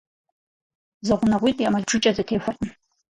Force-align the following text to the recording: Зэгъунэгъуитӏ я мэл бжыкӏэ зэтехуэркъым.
Зэгъунэгъуитӏ 1.07 1.63
я 1.67 1.69
мэл 1.73 1.85
бжыкӏэ 1.87 2.11
зэтехуэркъым. 2.15 2.71